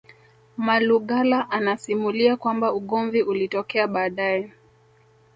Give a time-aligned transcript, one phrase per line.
[0.57, 4.51] Malugala anasimulia kwamba ugomvi ulitokea baadae